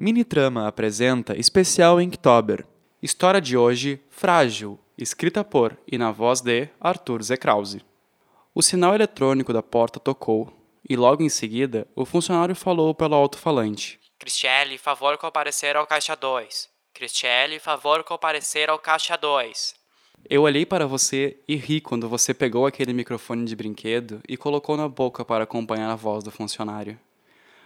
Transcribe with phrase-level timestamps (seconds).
[0.00, 2.64] Minitrama apresenta especial Inktober.
[3.02, 7.36] História de hoje, Frágil, escrita por e na voz de Arthur Z.
[7.36, 7.84] Krause.
[8.54, 10.52] O sinal eletrônico da porta tocou
[10.88, 13.98] e logo em seguida o funcionário falou pelo alto-falante.
[14.20, 16.68] Cristiele, favor comparecer ao caixa 2.
[16.94, 19.74] Cristiele, favor comparecer ao caixa 2.
[20.30, 24.76] Eu olhei para você e ri quando você pegou aquele microfone de brinquedo e colocou
[24.76, 26.96] na boca para acompanhar a voz do funcionário.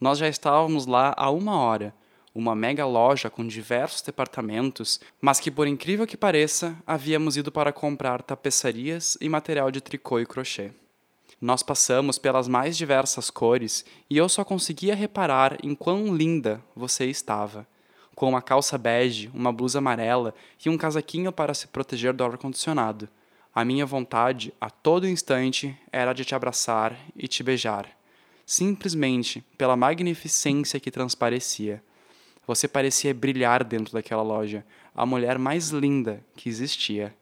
[0.00, 1.94] Nós já estávamos lá há uma hora
[2.34, 7.72] uma mega loja com diversos departamentos, mas que, por incrível que pareça, havíamos ido para
[7.72, 10.72] comprar tapeçarias e material de tricô e crochê.
[11.40, 17.06] Nós passamos pelas mais diversas cores e eu só conseguia reparar em quão linda você
[17.06, 17.66] estava.
[18.14, 23.08] Com uma calça bege, uma blusa amarela e um casaquinho para se proteger do ar-condicionado.
[23.54, 27.88] A minha vontade, a todo instante, era de te abraçar e te beijar.
[28.46, 31.82] Simplesmente pela magnificência que transparecia.
[32.46, 37.14] Você parecia brilhar dentro daquela loja, a mulher mais linda que existia.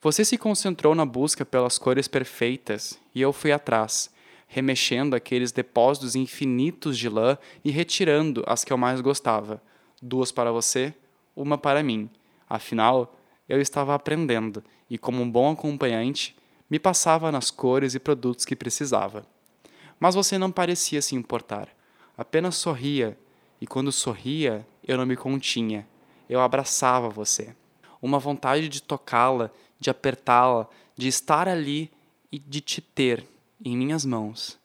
[0.00, 4.10] Você se concentrou na busca pelas cores perfeitas e eu fui atrás,
[4.46, 9.62] remexendo aqueles depósitos infinitos de lã e retirando as que eu mais gostava.
[10.00, 10.94] Duas para você,
[11.34, 12.08] uma para mim.
[12.48, 13.16] Afinal,
[13.48, 16.36] eu estava aprendendo e, como um bom acompanhante,
[16.70, 19.26] me passava nas cores e produtos que precisava.
[19.98, 21.68] Mas você não parecia se importar.
[22.16, 23.16] Apenas sorria
[23.60, 25.86] e quando sorria, eu não me continha.
[26.28, 27.54] Eu abraçava você.
[28.00, 31.90] Uma vontade de tocá-la, de apertá-la, de estar ali
[32.30, 33.26] e de te ter
[33.64, 34.58] em minhas mãos.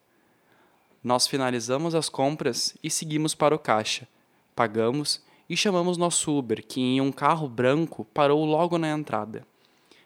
[1.04, 4.08] Nós finalizamos as compras e seguimos para o caixa.
[4.56, 9.46] Pagamos e chamamos nosso Uber, que em um carro branco parou logo na entrada.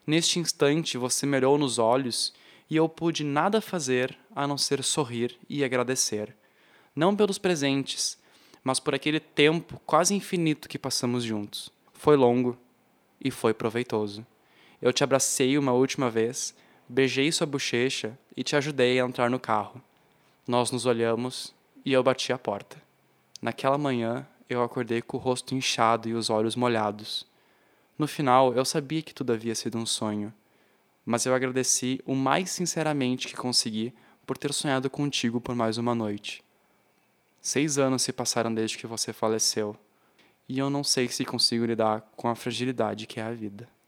[0.05, 2.33] Neste instante você me olhou nos olhos
[2.69, 6.35] e eu pude nada fazer a não ser sorrir e agradecer.
[6.95, 8.17] Não pelos presentes,
[8.67, 11.71] mas por aquele tempo quase infinito que passamos juntos.
[11.93, 12.57] Foi longo
[13.23, 14.27] e foi proveitoso.
[14.81, 16.53] Eu te abracei uma última vez,
[16.85, 19.81] beijei sua bochecha e te ajudei a entrar no carro.
[20.45, 21.55] Nós nos olhamos
[21.85, 22.75] e eu bati a porta.
[23.41, 27.25] Naquela manhã, eu acordei com o rosto inchado e os olhos molhados.
[27.97, 30.33] No final, eu sabia que tudo havia sido um sonho,
[31.05, 33.93] mas eu agradeci o mais sinceramente que consegui
[34.25, 36.43] por ter sonhado contigo por mais uma noite.
[37.47, 39.73] Seis anos se passaram desde que você faleceu,
[40.49, 43.69] e eu não sei se consigo lidar com a fragilidade que é a vida.